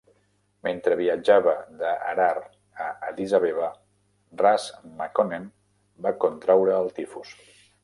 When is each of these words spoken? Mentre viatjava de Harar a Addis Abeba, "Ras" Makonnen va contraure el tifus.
Mentre 0.67 0.95
viatjava 1.01 1.53
de 1.81 1.91
Harar 2.13 2.31
a 2.85 2.87
Addis 3.09 3.37
Abeba, 3.41 3.69
"Ras" 4.43 4.67
Makonnen 5.03 5.49
va 6.07 6.17
contraure 6.27 6.77
el 6.83 6.93
tifus. 7.01 7.39